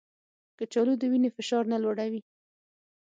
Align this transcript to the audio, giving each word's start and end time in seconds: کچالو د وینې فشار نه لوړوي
کچالو 0.57 0.93
د 0.99 1.03
وینې 1.11 1.29
فشار 1.37 1.63
نه 1.73 1.77
لوړوي 1.83 2.21